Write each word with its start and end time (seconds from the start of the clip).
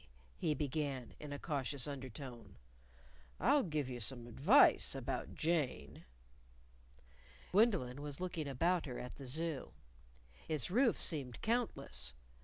he 0.39 0.55
began 0.55 1.13
in 1.19 1.31
a 1.31 1.37
cautious 1.37 1.85
undertone: 1.87 2.55
"I'll 3.39 3.61
give 3.61 3.87
you 3.87 3.99
some 3.99 4.25
advice 4.25 4.95
about 4.95 5.35
Jane." 5.35 6.05
Gwendolyn 7.51 8.01
was 8.01 8.19
looking 8.19 8.47
about 8.47 8.87
her 8.87 8.97
at 8.97 9.17
the 9.17 9.27
Zoo. 9.27 9.73
Its 10.49 10.71
roofs 10.71 11.03
seemed 11.03 11.39
countless. 11.43 12.15